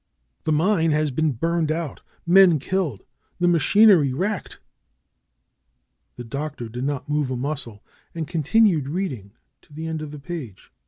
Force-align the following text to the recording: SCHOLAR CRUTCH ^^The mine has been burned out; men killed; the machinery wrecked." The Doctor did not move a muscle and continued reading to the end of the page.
SCHOLAR 0.01 0.41
CRUTCH 0.45 0.45
^^The 0.45 0.57
mine 0.57 0.91
has 0.93 1.11
been 1.11 1.31
burned 1.33 1.71
out; 1.71 2.01
men 2.25 2.57
killed; 2.57 3.03
the 3.39 3.47
machinery 3.47 4.11
wrecked." 4.13 4.59
The 6.15 6.23
Doctor 6.23 6.67
did 6.69 6.85
not 6.85 7.07
move 7.07 7.29
a 7.29 7.37
muscle 7.37 7.83
and 8.15 8.27
continued 8.27 8.89
reading 8.89 9.33
to 9.61 9.71
the 9.71 9.85
end 9.85 10.01
of 10.01 10.09
the 10.09 10.17
page. 10.17 10.71